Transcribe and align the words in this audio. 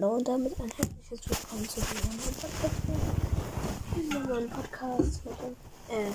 Hallo 0.00 0.14
und 0.14 0.28
damit 0.28 0.52
ein 0.60 0.70
herzliches 0.70 1.28
Willkommen 1.28 1.68
zu 1.68 1.80
diesem 1.80 1.98
neuen 4.28 4.48
Podcast. 4.48 5.22
Äh, 5.90 5.96
äh, 5.96 6.10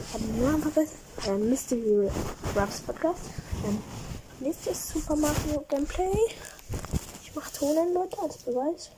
ich 0.00 0.14
habe 0.14 0.24
den 0.24 0.42
Namen 0.42 0.62
vergessen. 0.62 0.96
Äh, 1.28 1.38
Mystery 1.38 2.10
Ruffs 2.56 2.80
Podcast. 2.80 3.20
Ähm, 3.64 3.78
nächstes 4.40 4.88
Super 4.88 5.14
Mario 5.14 5.64
Gameplay. 5.68 6.10
Ich 7.22 7.32
mache 7.32 7.52
Tonen, 7.52 7.94
Leute, 7.94 8.20
als 8.20 8.38
Beweis. 8.38 8.90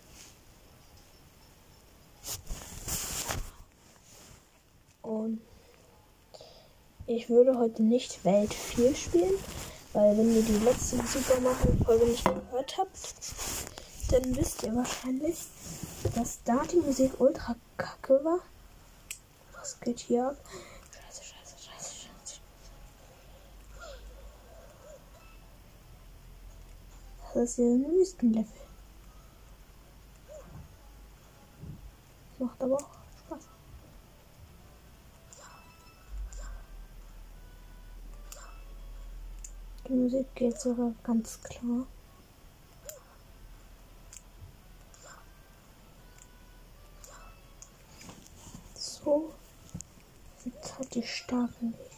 Und 5.02 5.42
ich 7.06 7.28
würde 7.28 7.58
heute 7.58 7.82
nicht 7.82 8.24
Welt 8.24 8.54
4 8.54 8.94
spielen. 8.94 9.34
Weil 9.92 10.16
wenn 10.16 10.34
ihr 10.34 10.42
die 10.42 10.58
letzte 10.58 10.96
Super 10.98 11.40
Mario 11.40 11.84
Folge 11.84 12.06
nicht 12.06 12.24
gehört 12.24 12.78
habt, 12.78 12.98
dann 14.10 14.36
wisst 14.36 14.62
ihr 14.62 14.74
wahrscheinlich, 14.76 15.36
dass 16.14 16.42
da 16.44 16.62
die 16.64 16.76
Musik 16.76 17.12
ultra 17.18 17.56
kacke 17.76 18.24
war. 18.24 18.38
Was 19.52 19.80
geht 19.80 19.98
hier 19.98 20.28
ab? 20.28 20.36
Scheiße, 20.92 21.24
scheiße, 21.24 21.56
scheiße, 21.58 21.94
scheiße. 21.94 22.40
Das 27.34 27.42
ist 27.42 27.56
hier 27.56 27.64
ein 27.66 27.84
Wüstenlevel. 27.90 28.46
Macht 32.38 32.62
aber 32.62 32.76
auch 32.76 32.99
Musik 40.10 40.34
geht 40.34 40.60
sogar 40.60 40.92
ganz 41.04 41.40
klar. 41.40 41.86
So. 48.74 49.32
Jetzt 50.44 50.78
hat 50.80 50.94
die 50.96 51.04
starken 51.04 51.74
Weg. 51.74 51.90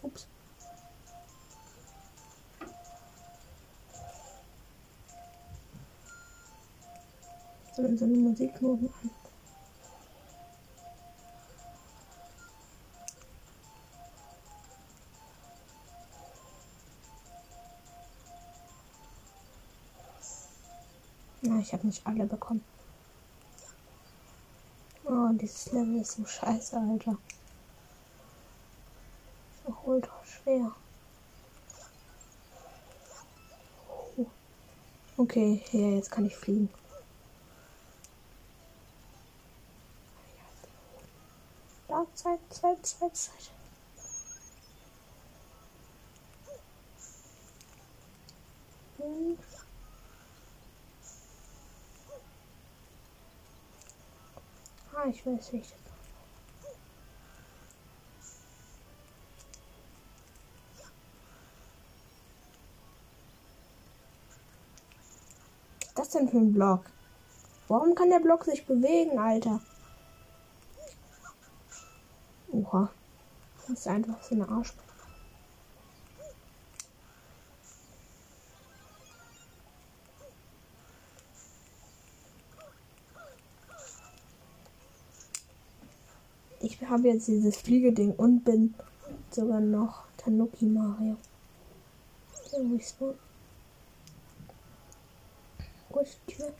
Ups. 0.00 0.26
So, 7.76 7.96
so 7.96 8.04
eine 8.06 8.16
Musiknoten 8.16 8.88
an. 9.02 9.23
Ich 21.64 21.72
habe 21.72 21.86
nicht 21.86 22.06
alle 22.06 22.26
bekommen. 22.26 22.62
Oh, 25.04 25.28
dieses 25.32 25.72
Level 25.72 26.00
ist 26.00 26.12
so 26.12 26.24
scheiße, 26.26 26.76
Alter. 26.76 27.16
So 29.66 29.76
ultra 29.84 30.14
schwer. 30.24 30.72
Oh. 34.16 34.26
Okay, 35.16 35.62
ja, 35.72 35.88
jetzt 35.96 36.10
kann 36.10 36.26
ich 36.26 36.36
fliegen. 36.36 36.68
Da, 41.88 42.06
Zeit, 42.14 42.40
Zeit, 42.50 42.84
Zeit, 42.84 43.16
Zeit. 43.16 43.50
Und 48.98 49.38
Ah, 55.04 55.08
ich 55.10 55.26
weiß 55.26 55.52
nicht. 55.52 55.74
Was 65.80 65.88
ist 65.88 65.98
das 65.98 66.08
denn 66.10 66.28
für 66.28 66.38
ein 66.38 66.54
Block? 66.54 66.84
Warum 67.68 67.94
kann 67.94 68.08
der 68.08 68.20
Block 68.20 68.44
sich 68.44 68.64
bewegen, 68.64 69.18
Alter? 69.18 69.60
Oha. 72.52 72.90
Das 73.68 73.80
ist 73.80 73.88
einfach 73.88 74.22
so 74.22 74.34
eine 74.34 74.48
Arsch. 74.48 74.72
Ich 86.64 86.80
habe 86.94 87.08
jetzt 87.08 87.26
dieses 87.26 87.56
Fliegeding 87.56 88.12
und 88.12 88.44
bin 88.44 88.72
sogar 89.28 89.60
noch 89.60 90.04
Tanuki 90.16 90.64
Mario. 90.66 91.16
So, 92.48 92.58
wo 92.58 92.76
ich 92.76 92.86
spawn. 92.86 93.18
Wo 95.90 96.00
ist 96.00 96.20
die 96.28 96.34
Tür? 96.34 96.52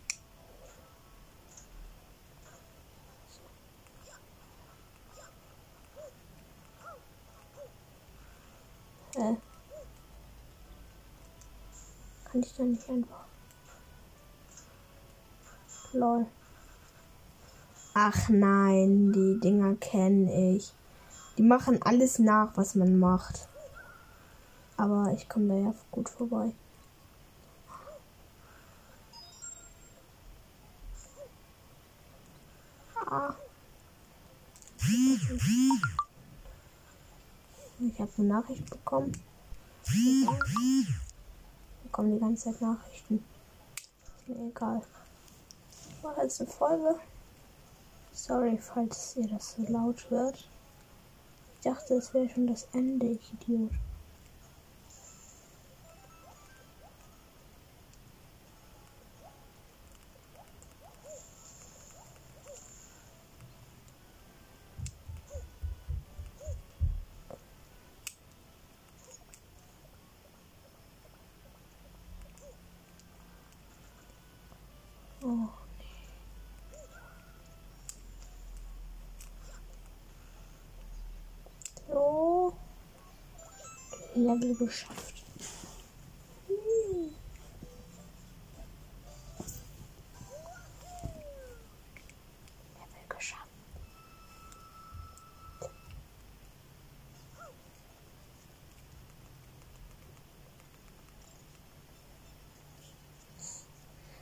Äh. 9.14 9.36
Kann 12.24 12.40
ich 12.40 12.56
da 12.56 12.62
nicht 12.64 12.90
einfach. 12.90 13.24
Lol. 15.92 16.26
Ach 17.96 18.28
nein, 18.28 19.12
die 19.12 19.38
Dinger 19.38 19.76
kenne 19.76 20.56
ich. 20.56 20.74
Die 21.38 21.44
machen 21.44 21.80
alles 21.82 22.18
nach, 22.18 22.56
was 22.56 22.74
man 22.74 22.98
macht. 22.98 23.48
Aber 24.76 25.12
ich 25.14 25.28
komme 25.28 25.48
da 25.48 25.54
ja 25.54 25.74
gut 25.92 26.08
vorbei. 26.08 26.52
Ah. 33.06 33.34
Ich 37.78 38.00
habe 38.00 38.10
eine 38.18 38.26
Nachricht 38.26 38.68
bekommen. 38.68 39.12
Ich 39.86 40.28
bekomme 41.84 42.14
die 42.14 42.20
ganze 42.20 42.50
Zeit 42.50 42.60
Nachrichten. 42.60 43.24
Ist 44.16 44.28
mir 44.28 44.48
egal. 44.48 44.82
Mache 46.02 46.22
jetzt 46.22 46.40
eine 46.40 46.50
Folge. 46.50 46.98
Sorry, 48.16 48.56
falls 48.58 49.16
ihr 49.16 49.26
das 49.28 49.56
so 49.56 49.64
laut 49.68 50.08
hört. 50.08 50.48
Ich 51.56 51.60
dachte, 51.64 51.94
es 51.94 52.14
wäre 52.14 52.28
schon 52.28 52.46
das 52.46 52.68
Ende, 52.72 53.06
ich 53.06 53.32
Idiot. 53.34 53.72
Oh. 75.26 75.48
So. 81.88 82.54
Level 84.14 84.54
geschafft. 84.54 85.24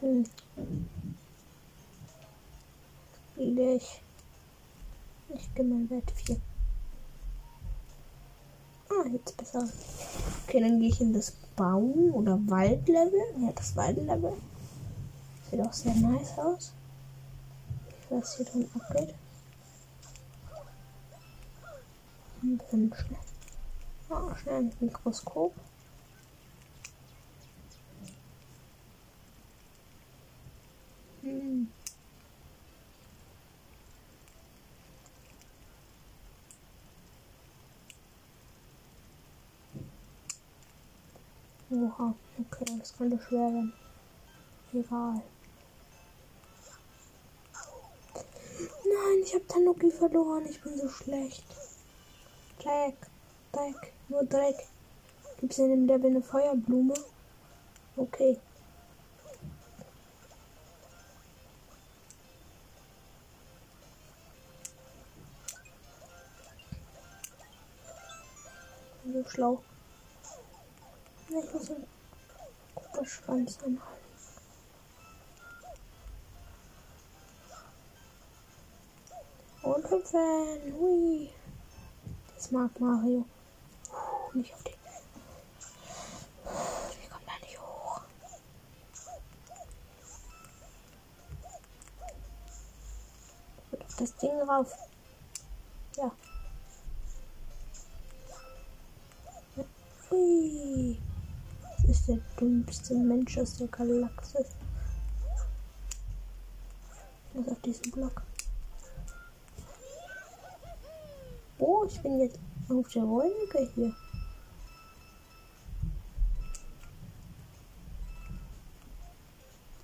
Hm. 0.01 0.25
Ich. 3.37 4.03
Ich 5.35 5.55
gehe 5.55 5.65
mal 5.65 5.89
Wert 5.91 6.11
4 6.11 6.52
geht's 9.25 9.33
besser. 9.33 9.69
Okay, 10.47 10.61
dann 10.61 10.81
gehe 10.81 10.89
ich 10.89 11.01
in 11.01 11.13
das 11.13 11.33
Baum- 11.57 12.15
oder 12.15 12.39
Waldlevel. 12.47 13.21
Ja, 13.39 13.53
das 13.55 13.77
Waldlevel. 13.77 14.35
Sieht 15.51 15.61
auch 15.61 15.73
sehr 15.73 15.95
nice 15.95 16.39
aus. 16.39 16.73
Was 18.11 18.37
hier 18.37 18.47
drin 18.47 18.69
abgeht. 18.75 19.15
Ein 22.43 22.59
bisschen 22.59 22.95
schnell. 22.95 23.19
Oh, 24.11 24.35
schnell 24.35 24.57
ein 24.57 24.73
Mikroskop. 24.81 25.55
Hm. 31.23 31.69
Oha, 41.75 42.15
okay, 42.39 42.67
das 42.79 42.95
könnte 42.95 43.19
schwer 43.19 43.51
werden. 43.51 43.73
Egal. 44.75 45.23
Nein, 48.85 49.23
ich 49.25 49.35
habe 49.35 49.47
Tanuki 49.47 49.91
verloren. 49.91 50.45
Ich 50.51 50.61
bin 50.61 50.77
so 50.77 50.87
schlecht. 50.91 51.45
Dreck, 52.59 52.97
Dreck, 53.53 53.95
nur 54.09 54.23
Dreck. 54.25 54.57
Gibt 55.41 55.53
es 55.55 55.61
in 55.61 55.71
dem 55.71 55.87
Level 55.87 56.11
eine 56.11 56.23
Feuerblume? 56.23 56.93
Okay. 57.97 58.39
So 69.11 69.25
schlau. 69.27 69.63
Ich 71.35 71.55
muss 71.55 71.71
einen 71.71 71.87
Schwanz 73.07 73.59
anhalten. 73.65 73.81
Und 79.63 79.91
hüpfen. 79.91 80.75
Hui. 80.79 81.31
Das 82.35 82.51
mag 82.51 82.79
Mario. 82.79 83.25
Puh, 83.89 84.37
nicht 84.39 84.53
auf 84.53 84.63
den. 84.65 84.75
Ich 87.01 87.09
komme 87.09 87.25
da 87.25 87.47
nicht 87.47 87.59
hoch. 87.59 88.03
Das 93.99 94.17
Ding 94.17 94.39
rauf. 94.43 94.75
Dümmste 102.43 102.95
Mensch 102.95 103.39
aus 103.39 103.57
der 103.57 103.69
Galaxis. 103.69 104.47
Was 107.35 107.49
auf 107.49 107.61
diesem 107.61 107.93
Block. 107.93 108.23
Oh, 111.59 111.85
ich 111.87 112.01
bin 112.01 112.21
jetzt 112.21 112.41
auf 112.69 112.89
der 112.89 113.07
Wolke 113.07 113.71
hier. 113.77 113.95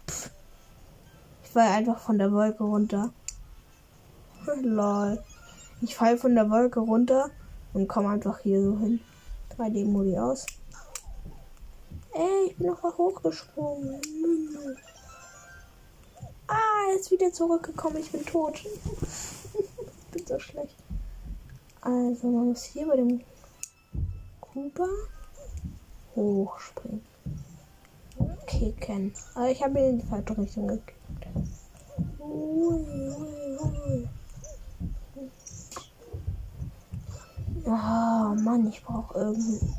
Pff. 0.09 0.31
Ich 1.45 1.51
fall 1.51 1.69
einfach 1.69 2.01
von 2.01 2.19
der 2.19 2.33
Wolke 2.33 2.65
runter. 2.65 3.13
Lol. 4.63 5.23
Ich 5.81 5.95
fall 5.95 6.19
von 6.19 6.35
der 6.35 6.51
Wolke 6.51 6.81
runter 6.81 7.31
und 7.73 7.87
komme 7.87 8.09
einfach 8.09 8.41
hier 8.41 8.61
so 8.61 8.77
hin. 8.79 8.99
3D-Modi 9.57 10.19
aus. 10.19 10.45
Ey, 12.19 12.49
ich 12.49 12.57
bin 12.57 12.67
noch 12.67 12.83
hochgesprungen. 12.83 14.01
Ah, 16.49 16.91
er 16.91 16.99
ist 16.99 17.13
wieder 17.13 17.33
zurückgekommen. 17.33 17.99
Ich 17.99 18.11
bin 18.11 18.27
tot. 18.27 18.61
ich 18.65 20.07
bin 20.11 20.27
so 20.27 20.37
schlecht. 20.41 20.75
Also 21.81 22.27
man 22.27 22.49
muss 22.49 22.65
hier 22.65 22.89
bei 22.89 22.97
dem 22.97 23.21
Kuba 24.41 24.89
hochspringen. 26.17 27.05
Kicken. 28.49 29.15
Aber 29.37 29.51
ich 29.51 29.63
habe 29.63 29.79
ihn 29.79 29.85
in 29.91 29.99
die 30.01 30.07
falsche 30.07 30.37
Richtung 30.37 30.67
gekickt. 30.67 30.95
Ah, 37.65 38.33
oh, 38.33 38.43
Mann, 38.43 38.67
ich 38.67 38.83
brauche 38.83 39.17
irgendwie. 39.17 39.73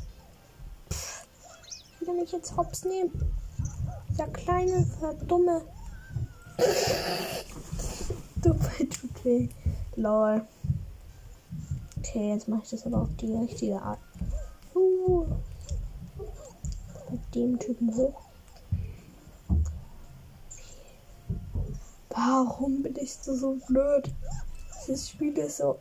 Will 2.10 2.22
mich 2.22 2.32
jetzt 2.32 2.56
hops 2.56 2.84
nehmen? 2.84 3.12
Der 4.18 4.26
kleine, 4.26 4.84
verdumme. 4.98 5.62
Dumme 8.42 8.88
tut 8.88 9.24
weh. 9.24 9.48
Lol. 9.94 10.44
Okay, 11.98 12.32
jetzt 12.32 12.48
mache 12.48 12.62
ich 12.64 12.70
das 12.70 12.84
aber 12.84 13.02
auf 13.02 13.08
die 13.20 13.32
richtige 13.32 13.80
Art. 13.80 14.00
Uh. 14.74 15.24
Mit 17.12 17.34
dem 17.36 17.56
Typen 17.60 17.94
hoch. 17.94 18.22
Warum 22.08 22.82
bin 22.82 22.96
ich 22.96 23.14
so, 23.14 23.36
so 23.36 23.56
blöd? 23.68 24.10
Dieses 24.80 25.10
Spiel 25.10 25.38
ist 25.38 25.58
so. 25.58 25.78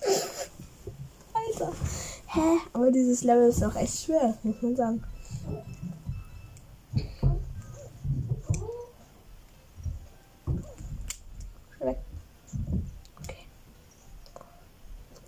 Alter. 1.34 1.72
Hä? 2.28 2.58
Aber 2.72 2.92
dieses 2.92 3.24
Level 3.24 3.48
ist 3.48 3.64
auch 3.64 3.74
echt 3.74 4.04
schwer, 4.04 4.38
muss 4.44 4.62
man 4.62 4.76
sagen. 4.76 5.04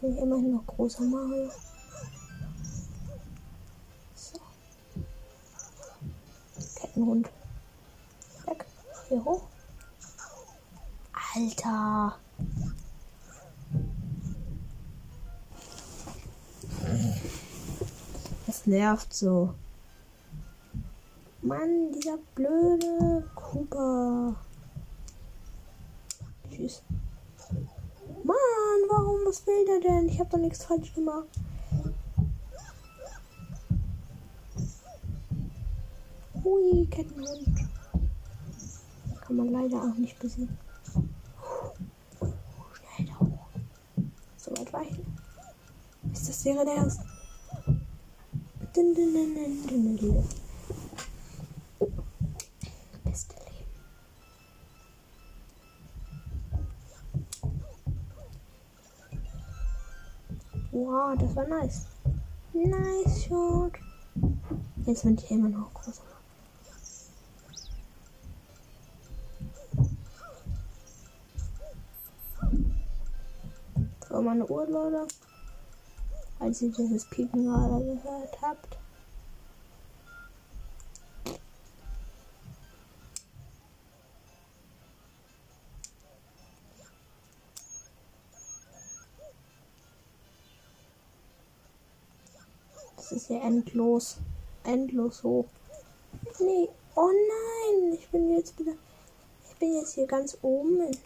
Bin 0.03 0.15
ich 0.15 0.19
immerhin 0.21 0.57
noch 0.57 0.67
großer 0.67 1.05
Mario. 1.05 1.49
So. 4.17 4.41
Kettenhund. 6.75 7.31
Weg. 8.47 8.67
Hier 9.09 9.25
hoch. 9.25 9.45
Alter. 11.35 12.19
Das 18.49 18.67
nervt 18.67 19.15
so. 19.15 19.55
Mann, 21.43 21.93
dieser 21.93 22.19
blöde 22.35 23.31
Cooper. 23.37 24.35
Tschüss. 26.51 26.83
Was 29.33 29.47
will 29.47 29.65
der 29.65 29.81
denn? 29.81 30.11
Ich 30.11 30.21
habe 30.21 30.29
doch 30.29 30.37
nichts 30.37 30.63
falsch 30.63 30.93
gemacht. 30.93 31.27
Hui, 36.45 36.87
Kettenhund. 36.91 37.67
Kann 39.23 39.37
man 39.37 39.49
leider 39.49 39.79
auch 39.79 39.95
nicht 39.97 40.19
besiegen. 40.19 40.59
Schnell 42.75 43.09
da 43.09 43.21
hoch. 43.21 43.49
So 44.37 44.51
weit 44.71 44.91
ich. 44.91 46.13
Ist 46.13 46.29
das 46.29 46.45
wäre 46.45 46.67
der 46.67 46.75
erste? 46.75 47.03
Dun, 48.75 48.95
dun, 48.95 49.15
dun, 49.15 49.67
dun, 49.67 49.97
dun, 49.97 50.29
Wow, 60.73 61.15
das 61.19 61.37
war 61.37 61.47
nice. 61.47 61.87
Nice 62.55 63.25
Shot. 63.25 63.73
Jetzt 64.87 65.03
bin 65.03 65.19
ich 65.19 65.31
immer 65.31 65.51
noch 65.51 65.73
größer. 65.75 66.03
So, 74.09 74.23
meine 74.23 74.47
Uhr, 74.47 74.67
Leute. 74.67 75.07
Als 76.39 76.63
ihr 76.63 76.73
dieses 76.73 77.05
Piepen 77.11 77.45
gerade 77.45 77.85
gehört 77.85 78.41
habt. 78.41 78.79
Ist 93.13 93.31
ja 93.31 93.41
endlos. 93.41 94.17
Endlos 94.65 95.23
hoch. 95.23 95.47
Nee. 96.39 96.69
Oh 96.95 97.11
nein. 97.11 97.93
Ich 97.95 98.09
bin 98.09 98.37
jetzt 98.37 98.59
wieder. 98.59 98.73
Ich 99.49 99.57
bin 99.59 99.75
jetzt 99.75 99.95
hier 99.95 100.07
ganz 100.07 100.37
oben. 100.43 100.97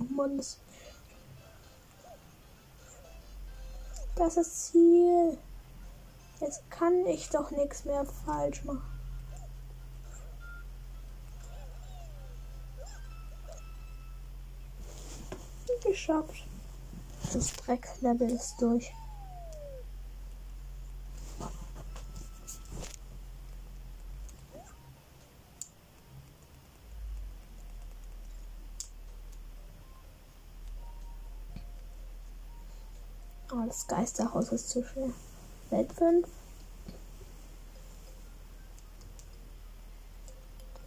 Oh. 0.00 0.58
Das 4.16 4.36
ist 4.36 4.66
Ziel. 4.66 5.38
Jetzt 6.40 6.68
kann 6.70 7.06
ich 7.06 7.28
doch 7.30 7.50
nichts 7.50 7.84
mehr 7.84 8.04
falsch 8.04 8.64
machen. 8.64 8.82
Geschafft. 15.84 16.44
Das 17.32 17.52
Drecklevel 17.52 18.30
ist 18.30 18.56
durch. 18.60 18.92
das 33.68 33.86
Geisterhaus 33.86 34.50
ist 34.50 34.70
zu 34.70 34.82
schwer. 34.82 35.10
Welt 35.70 35.92
5. 35.92 36.26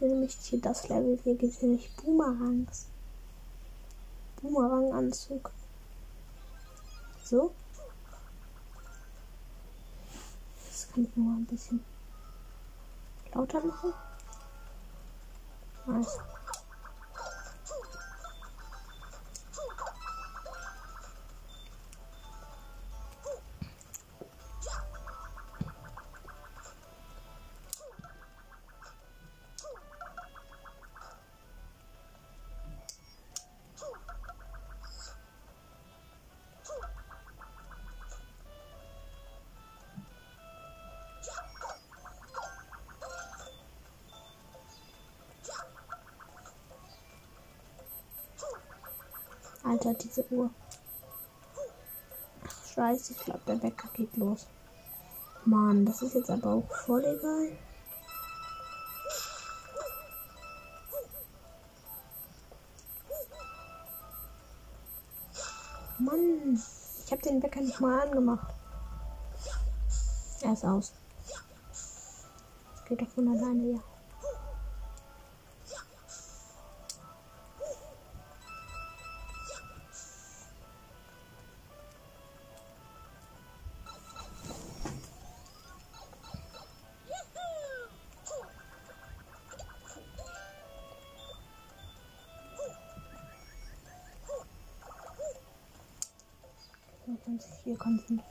nämlich 0.00 0.36
hier 0.40 0.60
das 0.60 0.88
Level 0.88 1.16
hier 1.22 1.36
geht 1.36 1.54
hier 1.54 1.68
nicht 1.68 1.96
Boomerangs. 1.96 2.86
Boomeranganzug. 4.40 5.52
So. 7.22 7.54
Das 10.68 10.88
kann 10.88 11.04
ich 11.04 11.16
nur 11.16 11.32
ein 11.36 11.46
bisschen 11.46 11.84
lauter 13.32 13.64
machen. 13.64 13.92
Nice. 15.86 16.18
Alter, 49.72 49.94
diese 49.94 50.22
Uhr. 50.30 50.50
Ach, 52.46 52.66
scheiße, 52.74 53.14
ich 53.14 53.18
glaube, 53.24 53.40
der 53.46 53.62
Wecker 53.62 53.88
geht 53.94 54.14
los. 54.18 54.46
Mann, 55.46 55.86
das 55.86 56.02
ist 56.02 56.14
jetzt 56.14 56.30
aber 56.30 56.56
auch 56.56 56.70
voll 56.84 57.02
egal. 57.02 57.52
Mann, 65.98 66.62
ich 67.06 67.10
habe 67.10 67.22
den 67.22 67.42
Wecker 67.42 67.62
nicht 67.62 67.80
mal 67.80 68.02
angemacht. 68.02 68.54
Er 70.42 70.52
ist 70.52 70.64
aus. 70.66 70.92
Das 71.70 72.84
geht 72.84 73.00
doch 73.00 73.08
von 73.08 73.26
alleine, 73.26 73.72
ja. 73.72 73.91
Hier 97.64 97.76
konzentrieren. 97.76 98.22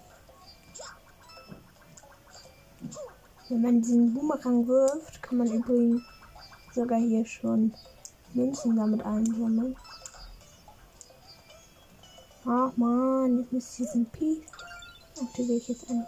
Wenn 3.49 3.61
man 3.61 3.81
diesen 3.81 4.13
Boomerang 4.13 4.67
wirft, 4.67 5.21
kann 5.21 5.37
man 5.39 5.47
übrigens 5.47 6.01
sogar 6.73 6.99
hier 6.99 7.25
schon 7.25 7.73
Münzen 8.33 8.75
damit 8.75 9.03
einsammeln. 9.03 9.75
Ach 12.45 12.71
man, 12.75 13.39
jetzt 13.39 13.51
muss 13.51 13.71
ich 13.71 13.85
diesen 13.85 14.05
Pi 14.07 14.41
aktiviere 15.21 15.57
ich 15.57 15.67
jetzt 15.67 15.89
ein. 15.89 16.05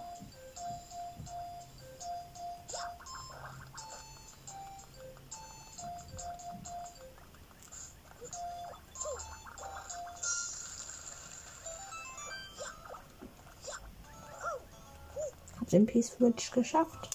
Den 15.93 16.01
P-Switch 16.01 16.51
geschafft. 16.51 17.09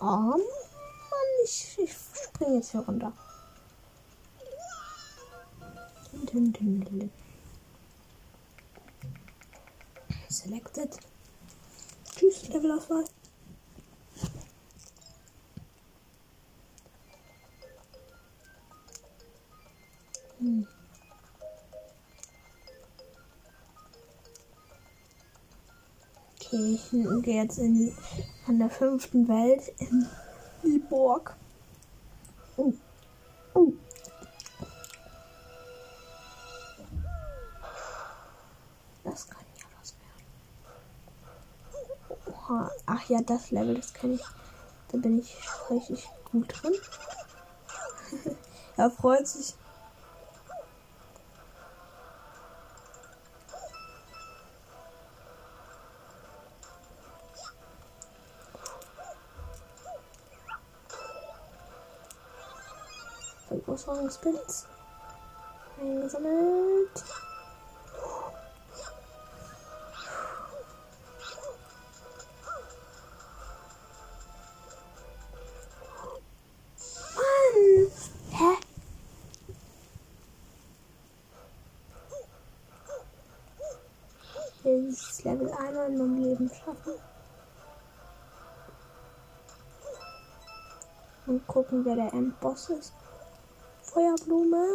Oh 0.00 0.04
Mann, 0.04 0.40
ich, 1.44 1.78
ich 1.78 1.92
springe 1.92 2.56
jetzt 2.56 2.72
hier 2.72 2.80
runter. 2.80 3.12
Selected. 10.28 10.98
Tschüss, 12.14 12.48
Levelauswahl. 12.48 13.04
Hm. 20.38 20.68
Ich 26.52 26.90
gehe 26.90 27.42
jetzt 27.42 27.58
in 27.58 27.94
an 28.46 28.58
der 28.58 28.70
fünften 28.70 29.28
Welt 29.28 29.72
in 29.78 30.06
die 30.62 30.78
Burg. 30.78 31.36
Oh. 32.56 32.72
Oh. 33.54 33.72
Das 39.04 39.28
kann 39.28 39.44
ja 39.56 39.64
was 39.78 39.94
werden. 40.00 40.24
Oha. 42.26 42.70
Ach 42.86 43.08
ja, 43.08 43.20
das 43.20 43.50
Level, 43.50 43.74
das 43.74 43.92
kenne 43.92 44.14
ich. 44.14 44.24
Da 44.90 44.98
bin 44.98 45.18
ich 45.18 45.36
richtig 45.70 46.08
gut 46.32 46.46
drin. 46.48 46.74
er 48.76 48.90
freut 48.90 49.28
sich. 49.28 49.54
Ausrüstungspilz 63.50 64.66
eingesammelt. 65.80 67.04
Mann! 77.14 77.88
Level 85.24 85.50
einmal 85.52 85.88
in 85.88 85.98
meinem 85.98 86.22
Leben 86.22 86.50
schaffen. 86.50 86.94
Und 91.26 91.46
gucken, 91.46 91.84
wer 91.84 91.96
der 91.96 92.12
Endboss 92.12 92.70
ist. 92.70 92.92
Feuerblume. 93.92 94.66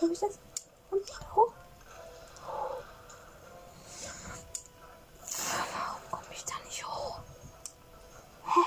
Habe 0.00 0.12
ich 0.12 0.20
das? 0.20 0.38
Und 0.90 1.34
hoch. 1.34 1.52
Warum 5.72 6.10
komme 6.10 6.32
ich 6.32 6.44
da 6.44 6.54
nicht 6.64 6.86
hoch? 6.86 7.20
Hä? 8.44 8.60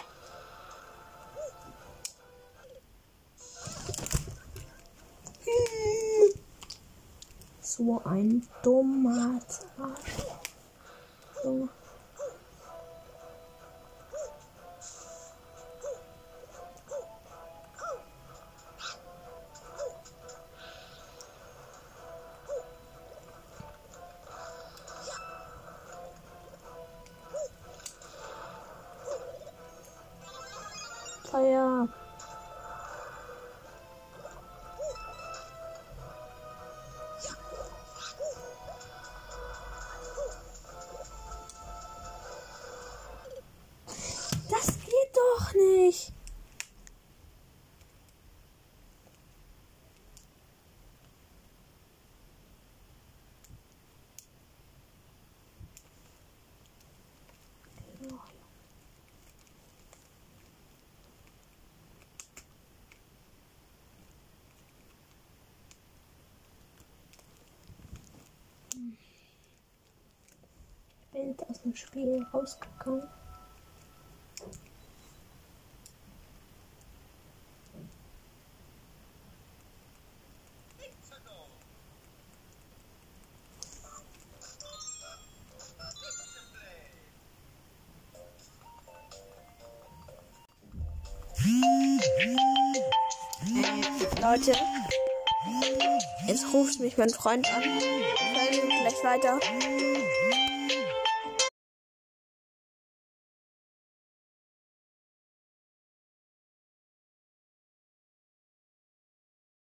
So 7.61 8.01
ein 8.03 8.47
dummer 8.61 9.39
Feuer. 31.29 31.87
Das 31.87 32.08
komplett 71.29 71.49
aus 71.49 71.61
dem 71.61 71.75
Spiel 71.75 72.25
rausgegangen. 72.33 73.07
Leute, 94.21 94.53
jetzt 96.27 96.53
ruft 96.53 96.79
mich 96.79 96.97
mein 96.97 97.09
Freund 97.09 97.47
an. 97.51 97.63
Ich 97.63 98.61
gleich 98.61 99.03
weiter. 99.03 99.39